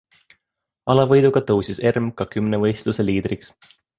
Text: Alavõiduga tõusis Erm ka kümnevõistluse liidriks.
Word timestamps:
Alavõiduga 0.93 1.43
tõusis 1.51 1.83
Erm 1.91 2.09
ka 2.21 2.27
kümnevõistluse 2.33 3.09
liidriks. 3.09 3.55